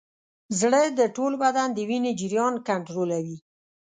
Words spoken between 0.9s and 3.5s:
د ټول بدن د وینې جریان کنټرولوي.